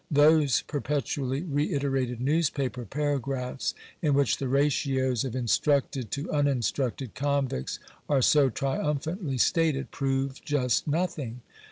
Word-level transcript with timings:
Those 0.09 0.63
perpetually 0.63 1.43
re 1.43 1.69
iterated 1.75 2.19
newspaper 2.21 2.85
paragraphs, 2.85 3.75
in 4.01 4.15
which 4.15 4.37
the 4.37 4.47
ratios 4.47 5.23
of 5.23 5.35
instructed 5.35 6.09
to 6.09 6.31
uninstructed 6.31 7.13
convicts 7.13 7.77
are 8.09 8.23
so 8.23 8.49
triumphantly 8.49 9.37
stated, 9.37 9.91
prove 9.91 10.43
just 10.43 10.87
nothing. 10.87 11.41